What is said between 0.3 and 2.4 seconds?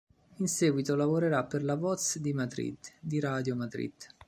In seguito lavorerà per "La Voz di